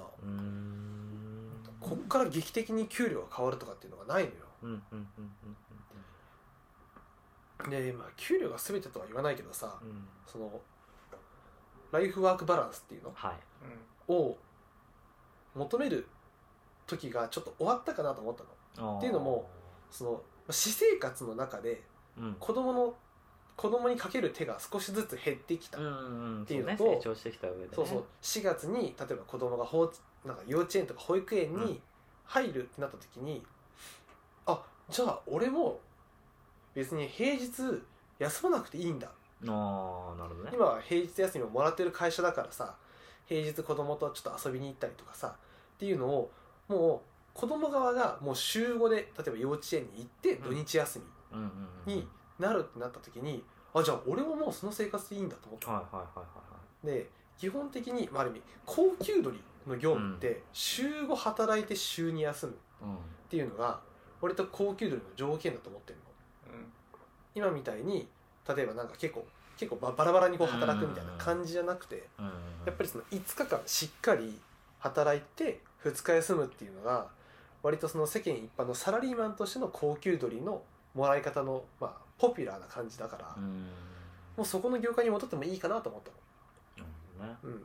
[1.79, 4.35] こっから劇的に給料が変わるとかっていうのがないのよ。
[4.61, 5.07] うんうんうん
[7.63, 9.89] うんでまあ給料が全てとは言わないけどさうん。
[9.89, 10.61] うんその
[11.91, 13.11] ライフワークバランスっていうの？
[13.15, 13.33] はい。
[14.07, 14.37] を
[15.55, 16.07] 求める
[16.85, 18.43] 時がちょっと終わったかなと思った
[18.83, 18.97] の。
[18.99, 19.49] っていうのも
[19.89, 20.21] そのまあ
[20.53, 21.81] 私生活の中で
[22.19, 22.35] うん。
[22.39, 22.93] 子供の
[23.55, 25.89] 子供にかける手が少しずつ減ってきた、うんう
[26.39, 27.67] んっていうのとそね成長してきた上でね。
[27.73, 28.03] そうそう。
[28.21, 29.91] 4月に例えば子供が保
[30.25, 31.81] なんか幼稚園とか保育園に
[32.25, 33.43] 入るってなった時に、
[34.45, 35.79] あじゃあ俺も
[36.73, 37.51] 別に平日
[38.19, 39.07] 休まなくていいんだ。
[39.47, 40.51] ああなるほどね。
[40.53, 42.75] 今は平日休みをもらってる会社だからさ
[43.27, 45.35] 平日子供とちょっと遊びに行ったりとかさ
[45.75, 46.31] っていうのを
[46.67, 51.51] もう子供側がもう週5で例えば幼稚園に行ってうん土日休うんうんうん
[51.85, 52.07] みに
[52.39, 53.43] なるってなった時に
[53.73, 56.45] あじゃあ俺ももうその生活でいいんだと思った、はいはいはいはい
[56.85, 62.55] で基本的に、まあ、ある意味高級鳥の業務って週5働いて週2休むっ
[63.29, 63.79] ていうのが
[64.21, 66.05] 俺と高級鳥の条件だと思ってるの。
[67.33, 68.07] 今みたいに
[68.47, 69.25] 例えばなんか結構
[69.57, 72.25] 結構ババラバラにこう働くみたいな感じじゃなくてうん。
[72.65, 74.39] やっぱりその5日間しっかり
[74.79, 77.07] 働いて2日休むっていうのが
[77.61, 80.61] 割とその世間一般のサラリーマンとしての高級鳥の
[80.93, 83.67] もらい方の、まあ、ポピュラーな感じだから、うん。
[84.37, 86.11] もうそこの業界に戻ってもいいかなと思った
[86.81, 87.37] なるほどね。
[87.43, 87.61] の、うん、っ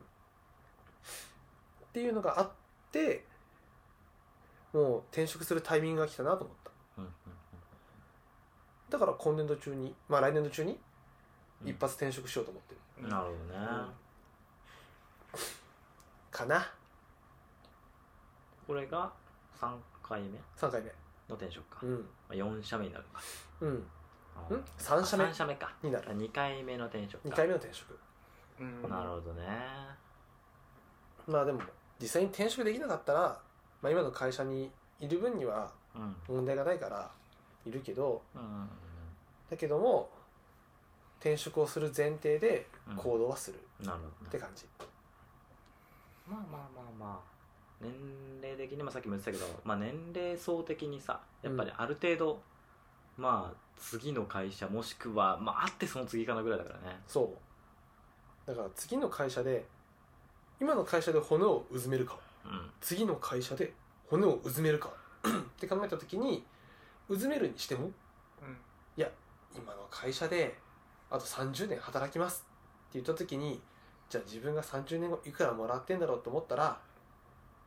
[1.92, 2.50] ていうのがあっ
[2.92, 3.24] て
[4.72, 6.70] もう転職するタイミングが来たなと思った。
[6.98, 7.10] うんうん
[8.88, 10.76] だから今年度中にまあ来年度中に
[11.62, 11.68] うん。
[11.68, 13.86] 一発転職しようと思ってる、なるほどね。
[16.32, 16.72] かな。
[18.66, 19.12] これが
[19.60, 20.92] 3回目？3回目。
[21.28, 21.86] の転職か。
[21.86, 22.00] うん。
[22.00, 23.20] まあ4社目になるか。
[23.60, 23.86] うん
[24.48, 25.72] あん三社目？3社目か。
[25.82, 26.16] になる。
[26.16, 27.28] 2回目の転職か。
[27.28, 27.98] 2回目の転職。
[28.60, 28.82] うん。
[28.88, 29.42] なるほどね。
[31.26, 31.60] まあでも
[32.00, 33.40] 実際に転職できなかったら、
[33.82, 36.16] まあ、今の会社にいる分にはうん。
[36.28, 37.10] 問題がないから
[37.66, 38.68] いるけどうん。
[39.50, 40.10] だけども
[41.18, 42.96] 転職をする前提でうん。
[42.96, 43.60] 行動はする。
[43.80, 44.14] なるほどね。
[44.26, 44.66] って感じ、
[46.26, 47.30] まあまあまあまあ。
[47.80, 47.90] 年
[48.42, 52.42] 齢的にもさっきも言ってたけど、まあ、年齢層的にさやっぱりある程度、
[53.20, 56.98] まあ次の会社もしくはまああってその次かなぐらいだからね。
[57.06, 57.34] そ
[58.46, 58.48] う。
[58.48, 59.66] だから次の会社で
[60.60, 62.18] 今の会社で骨をうずめるか。
[62.44, 62.70] うん。
[62.80, 63.72] 次の会社で
[64.08, 64.90] 骨をうずめるか。
[65.22, 65.28] っ
[65.58, 66.44] て考えた時に
[67.08, 67.92] うずめるにしてもうん。
[69.52, 70.56] 今の会社で
[71.10, 72.46] あと30年働きます。
[72.90, 73.60] って言った時に
[74.08, 76.78] じゃあ自分が30年後いくらもらってんだろうと思ったら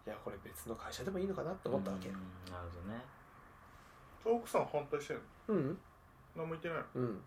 [0.05, 2.09] いやこれ別の会社でもいいのかなって思ったわけ。
[2.09, 2.15] うん
[2.51, 3.01] なるほどね
[4.25, 5.23] 奥さん反対してんの？
[5.49, 5.77] うん。
[6.35, 6.83] 何も言ってないの？
[6.95, 7.21] うん。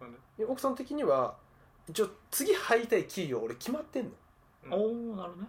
[0.00, 0.18] なんで？
[0.38, 1.36] で奥さん的には
[1.88, 4.10] 一応次入りたい企業俺決まってんの。
[4.64, 4.72] うん。
[4.72, 5.48] おおなるほどね。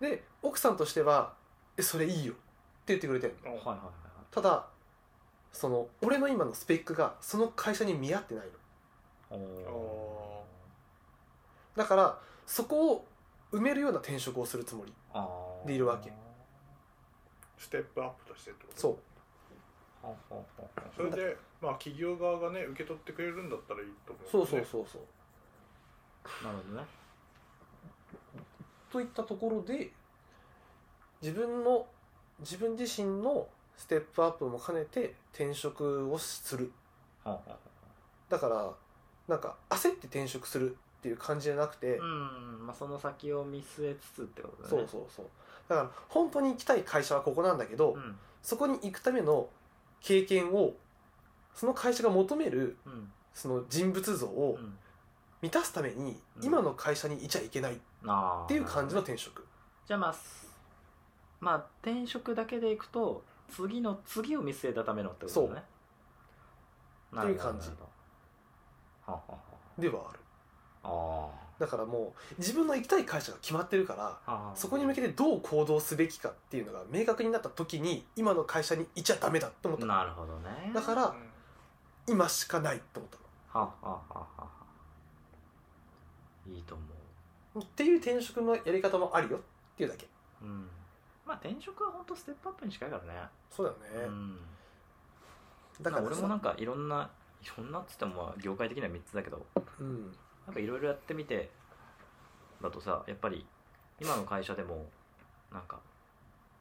[0.00, 1.34] で奥さんとしては
[1.76, 2.40] 「えそれいいよ」って
[2.88, 3.36] 言ってくれてんの。
[3.44, 3.84] あはいはいはいはい。
[4.30, 4.66] ただ
[5.52, 8.46] その俺の今のスペックがその会社に見合ってない
[9.30, 9.36] の。
[9.36, 10.44] おお
[11.76, 13.06] だからそこを
[13.52, 16.12] 埋めるような転職をするつもりあーでいるわけ。
[17.58, 18.80] ステップアップとしてってこと？
[18.80, 18.98] そう
[20.96, 25.02] それでまあ企業側がね受け取ってくれるんだったらいいと思う、そうそうそうそう。
[26.44, 26.86] なるほどね。
[28.90, 29.92] といったところで
[31.22, 31.86] 自分の
[32.40, 36.72] 自分自身のステップアップも兼ねて転職をする。
[37.24, 37.56] ははは
[38.28, 38.70] だから
[39.28, 44.68] なんか焦って転職するっていう感じじゃなくて、うんまあその先を見据えつつってことだね。
[44.70, 45.26] そうそうそう。
[45.68, 48.16] だから本当に行きたい会社はここなんだけど、うん。
[48.42, 49.48] そこに行くための
[50.00, 50.74] 経験を
[51.54, 53.12] その会社が求めるうん。
[53.32, 54.76] その人物像をうん。
[55.42, 56.44] 満たすためにうん。
[56.44, 59.46] 今の会社にいちゃいけないっあーていう感じの転職。
[59.86, 60.48] じゃあまあす
[61.40, 65.64] まあ転職だけでいくと次の次を見据えたためのってことだね。
[67.12, 67.68] なるほどっていう感じ。
[67.68, 67.84] なるほ
[69.06, 69.12] ど。
[69.12, 69.38] ははは
[69.78, 70.18] ではある。
[70.84, 71.30] あ
[71.60, 79.84] だからもう自分の行きたい会社が決まってるからそこに向けてどう行動すべきかっていうのが明確になった時に今の会社にいちゃダメだって思った。
[79.84, 80.72] のなるほどね。
[80.74, 81.14] だから
[82.08, 83.10] 今しかないと思っ
[83.52, 84.44] たはあはあはあはあ。
[86.48, 86.84] いいと思
[87.54, 89.40] のっていう転職のやり方もあるよっ
[89.76, 90.06] ていうだけ。
[90.42, 90.68] ううん。
[91.26, 93.20] まあ転職は本当ステップアップに近いからね。
[93.50, 94.38] そうだよね、うん。
[95.82, 97.10] だから俺もなんかいろんな
[97.42, 99.44] いろんなっつってもまあ業界的には3つだけど。
[99.80, 100.16] うん
[100.50, 101.48] なんかいろいろやってみて
[102.60, 103.46] だとさやっぱり
[104.00, 104.84] 今の会社でも
[105.52, 105.78] なんか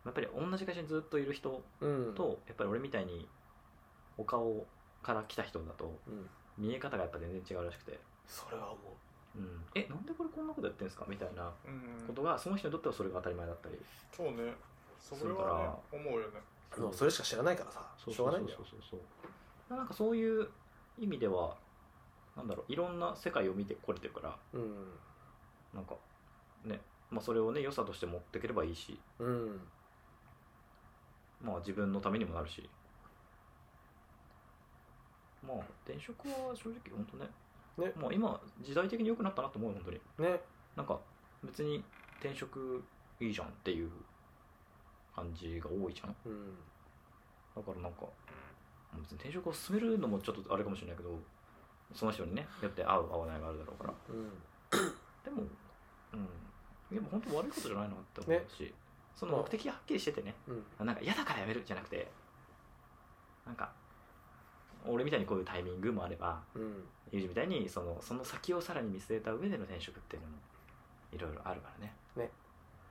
[0.05, 2.13] やっぱり同じ会社にずっといる人うん。
[2.13, 3.27] とやっぱり俺みたいに
[4.15, 4.67] お顔
[5.01, 6.29] から来た人だとうん。
[6.57, 7.97] 見え方がやっぱ全然違うらしくて、
[8.27, 8.79] それは思
[9.37, 9.39] う。
[9.39, 11.05] ん、えなんでこれこんなことやってるんですか？
[11.07, 12.05] みたいなうん。
[12.05, 13.79] ことがその人にとってはそれが当たり前だったり。
[14.11, 14.53] そうね。
[14.99, 16.41] それはね思うよね。
[16.77, 17.89] うもうそれしか知らないからさ。
[17.97, 18.57] そうしょうがないんだよ。
[18.59, 18.99] そうそうそう
[19.69, 19.77] そう。
[19.77, 20.49] なんかそういう
[20.99, 21.55] 意味では
[22.35, 24.93] なんだろういろんな世界を見てこれてるからうん。
[25.73, 25.95] なんか
[26.65, 29.61] ね、まあ、それをね良さとして持っていければいいしうん。
[31.41, 32.69] まあ自分のためにもなるし。
[35.45, 37.27] まあ転職は正直本当ね
[37.77, 37.93] ね。
[37.95, 40.29] まあ今時代的に良くなったなと思うよ本当に。
[40.29, 40.39] ね。
[40.75, 40.99] なんか
[41.43, 41.83] 別に
[42.19, 42.83] 転職
[43.19, 43.89] いいじゃんっていう
[45.15, 46.15] 感じが多いじゃん。
[46.25, 46.55] うん。
[47.55, 48.05] だからなんか
[48.97, 51.09] 別に転職を進めるのもちょっとあれかもしれないけど
[51.93, 53.93] その人にねよって合う合わないがあるだろうから。
[54.09, 54.29] うん。
[55.23, 55.43] でも
[56.13, 56.29] うん。
[56.95, 58.73] でも本当悪いことじゃないなって思うし、
[59.15, 60.35] その目的がはっきりしててね。
[60.47, 60.85] うん。
[60.85, 62.11] なんか嫌だからやめるじゃなくて
[63.45, 63.71] なんか
[64.85, 66.83] 俺みたいにこういうタイミングもあればうん。
[67.11, 70.35] ユージみたいにそのその先をさらに見据えた上での転職っていうのも
[71.11, 71.93] いろいろあるからね。
[72.15, 72.29] ね。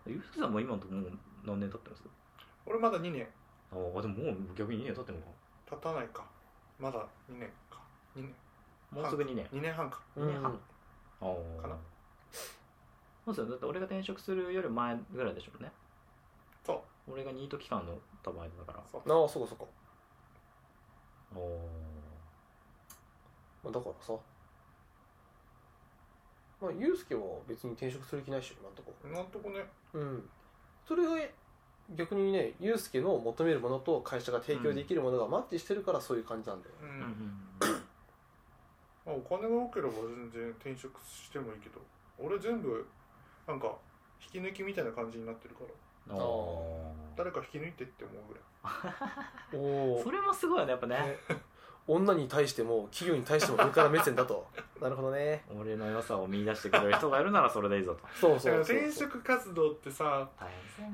[0.07, 1.13] ユージさんも今のとこもう
[1.45, 2.03] 何年経ってます？
[2.67, 3.27] 俺まだ2年。
[3.71, 5.29] ああでももう逆に2年経ってんのか。
[5.71, 6.25] 経たないか。
[6.79, 6.99] まだ
[7.31, 7.81] 2年か。
[8.17, 8.35] 2年
[8.91, 9.47] もうすぐ2年。
[9.47, 10.01] 2年半か。
[10.17, 10.53] 2年半、
[11.21, 11.27] あ
[11.59, 11.77] あかな。
[13.25, 13.47] そうですよ。
[13.47, 15.71] だって俺が転職するより前ぐらいでしょうね。
[16.65, 16.75] そ
[17.07, 17.13] う。
[17.13, 18.85] 俺がニート期間の多分間だから。
[18.91, 19.01] そう。
[19.01, 19.65] ああそうかそうか、
[21.37, 21.69] おお
[23.65, 24.13] まあ、だからさ。
[26.61, 28.93] まあユうスケは別に転職する気ないっしょ今んとこ。
[29.05, 29.65] 今んとこね。
[29.93, 30.29] うん。
[30.87, 31.29] それが
[31.95, 37.48] 逆にねユうスケの求めるものと会社が提供できるものがマッチしてるからそういう感じなんだよ、うん、うんうん
[39.09, 41.81] まあ、お金が多ければ全然転職してもいいけど。
[42.19, 42.87] 俺全部
[43.47, 43.73] なんか
[44.21, 46.15] 引き抜きみたいな感じになってるから。
[46.15, 49.99] うんお誰か引き抜いてって思うぐらい。
[50.01, 50.97] おそれもすごいよねやっぱね。
[50.97, 51.19] ね。
[51.87, 54.47] 女に対しても企業に対しても上から目線だと。
[54.81, 55.45] なるほどね。
[55.59, 58.01] 俺の良さを見出してくれる人がいるならそれでいいぞと。
[58.15, 58.77] そうそうそう。
[58.77, 60.29] 転職活動ってさ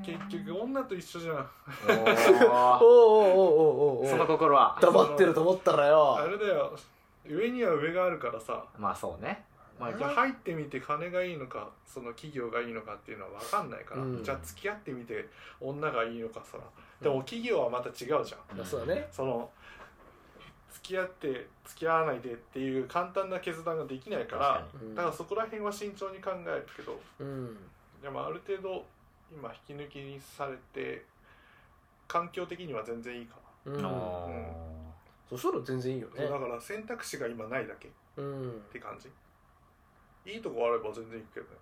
[0.04, 1.36] 結局女と一緒じゃん。
[1.36, 4.78] おおーおーおーおーおーそのー心は。
[4.80, 6.76] 黙ってると思ったらあよれだよ
[7.26, 8.64] 上には上があるからさ。
[8.78, 9.44] まあそうね。
[9.78, 14.22] まあ、じゃあ入ってみて金がいいのかその企業がいいのかっていうのは分かんないから、うん。
[14.22, 15.28] じゃあ付き合ってみて
[15.60, 16.58] 女がいいのかさ。
[17.00, 18.56] でも企業はまた違うじゃん。
[18.56, 19.08] いやそうだね。
[19.10, 19.50] その
[20.72, 24.94] 付き合って付き合わないでっていう簡単な決断ができないか確らかうん。
[24.94, 27.00] だからそこら辺は慎重に考えるけど。
[27.18, 27.56] うん。
[28.00, 28.84] でもある程度
[29.32, 31.04] 今引き抜きにされて
[32.06, 33.76] 環境的には全然いいかうん。
[33.76, 34.73] にお
[35.28, 38.62] そしたら全然いいよな、ねだから選択肢が今ないだけっうん。
[38.72, 39.10] て感じ。
[40.30, 41.52] いいとこあれば全然行くけどね。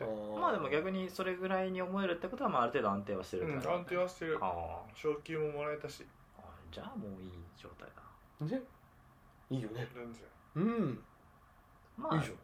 [0.00, 0.40] ー。
[0.40, 4.38] まあでも逆にそれぐらいに思えるってことはまあある程度安定はしてるうん安定はしてる。
[4.40, 6.04] あ昇給ももらえたし。
[6.70, 8.46] じゃあもういい状態だ。
[8.56, 8.62] ね
[9.50, 9.86] いいよね。
[9.94, 10.22] 全然。
[10.56, 11.04] うん。
[11.96, 12.36] まあいいじゃん。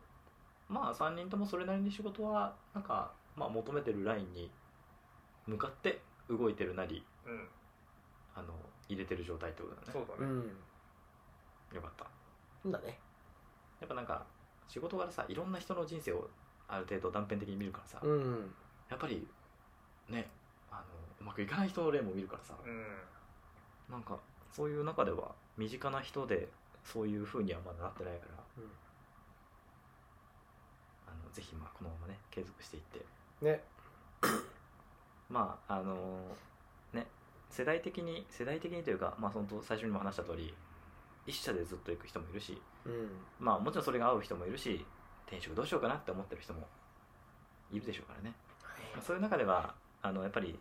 [0.69, 4.51] まあ3人ともそれなりに仕事はなんか、まあ、求めてるラインに
[5.47, 7.49] 向かって動いてるなりうん。
[8.35, 8.55] あの
[8.89, 9.87] 入れてる状態ってことだね。
[9.93, 10.51] そうだね、うん
[11.75, 12.07] よかった。
[12.71, 12.99] だね。
[13.81, 14.25] やっぱなんか
[14.67, 16.29] 仕事柄さいろんな人の人生を
[16.69, 18.55] ある程度断片的に見るからさ、うん。
[18.91, 19.27] やっぱり
[20.09, 20.29] ね
[20.71, 20.83] あの
[21.21, 23.93] うまくいかない人の例も見るからさ、うん。
[23.93, 24.19] なんか
[24.53, 26.49] そういう中では身近な人で
[26.85, 28.65] そういう風にはまだなってないからうん。
[31.07, 33.05] あのぜひまあこのままね継続していって。
[33.43, 33.65] ね。
[35.31, 36.37] まああの
[36.93, 37.07] ね
[37.51, 40.55] 世代的に世代的にというかまあ本当最初にも話した通り
[41.29, 43.11] 一社でずっと行く人もいるしうん。
[43.39, 44.85] まあもちろんそれが合う人もいるし
[45.27, 46.67] 転職どうしようかなって思ってる人も
[47.71, 48.35] いるでしょうからね、
[48.95, 50.59] まあそういう中ではあのやっぱり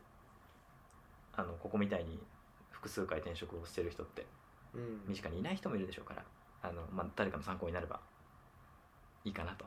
[1.35, 2.19] あのここみたいに
[2.71, 4.25] 複数回転職をしてる人って
[4.73, 5.01] うん。
[5.07, 6.23] 身近にいない人もいるでしょうから
[6.63, 7.99] あの、まあ、誰かの参考になれば
[9.23, 9.65] いいかなと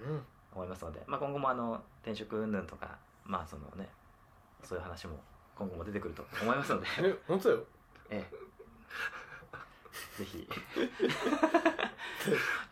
[0.00, 0.22] うん。
[0.54, 3.88] 思いますので、まあ、今後もあの転職云々とかまあそのね
[4.62, 5.20] そういう話も
[5.54, 6.86] 今後も出てくると思いますので。
[7.00, 7.64] え本当だよ。
[8.10, 8.36] ええ
[10.16, 10.48] ぜひ。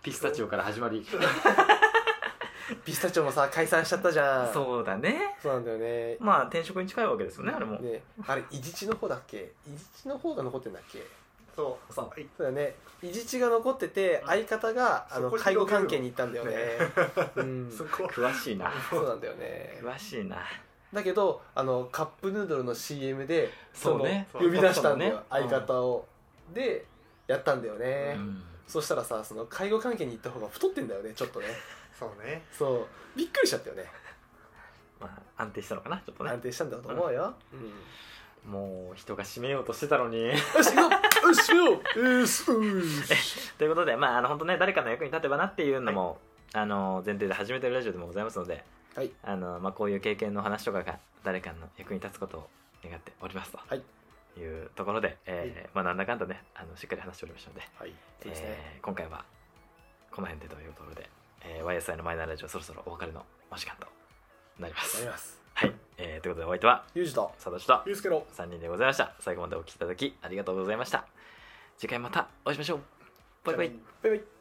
[0.02, 1.06] ピスタチオから始まり。
[2.84, 4.52] ピスタチオもさ解散しちゃったじゃん。
[4.52, 5.36] そうだね。
[5.42, 6.16] そうなんだよね。
[6.18, 8.02] まあ転職に近いわけですよねあれも、ね。
[8.26, 9.52] あれ伊地知の方だっけ？
[9.66, 11.02] 伊地知の方が残ってんだっけ？
[11.54, 11.92] そう。
[11.92, 12.08] そう。
[12.08, 12.26] はい。
[12.36, 12.74] そうだね。
[13.02, 16.78] 伊地知が残ってて相方があのそこ介護関係に行ったんだよね。
[17.36, 17.70] うん。
[17.76, 18.04] そこ。
[18.04, 18.72] 詳しいな。
[18.90, 19.78] そうなんだよね。
[19.82, 20.38] 詳しいな。
[20.92, 24.26] だけどあのカップヌードルの CM でそうね。
[24.32, 25.48] その呼び出したんだよ、そうね。
[25.48, 26.06] 相方を、
[26.54, 26.86] で
[27.26, 28.42] やったんだよね、うん。
[28.66, 31.46] そしたらさその介護関係に行った方が太ってんだよねちょっとね。
[31.98, 32.44] そうね。
[32.52, 32.86] そう。
[33.16, 33.90] びっくりしちゃったよね。
[35.00, 35.06] ま
[35.38, 36.30] あ安定したのかなちょっとね。
[36.30, 37.34] 安定したんだと思うよ、
[38.44, 38.50] うん。
[38.50, 40.28] もう人が締めようとしてたのに。
[40.28, 40.34] よ
[41.32, 42.44] しようよし
[43.56, 46.20] ということでまああの本当ね誰かの役に立てばなっていうのも、
[46.52, 49.10] あの前提で始めてるラジオでもございますのではい。
[49.22, 52.50] あの、まあ、こういう経験の話とかが誰かの役に立つことを
[52.84, 53.82] 願っておりますと、はい
[54.40, 59.24] いうところで、えーまあ、なんだかんだねあのしっかり話しておりましたので、はいそうですね、えー今回は
[60.10, 61.08] この辺でというところで、
[61.42, 63.86] えー YSI のマイナーラジオそろそろお別れのお時間と
[64.58, 65.40] なりまやすります。
[65.54, 69.14] はい、えーということでお相手はユージと佐藤とゆうすけの3人でございました。
[69.20, 71.06] 最後までお聞きいただきありがとうございました。
[71.76, 72.80] 次回またお会いしましょう。
[73.44, 73.68] バイバイ。
[74.02, 74.33] バイバイ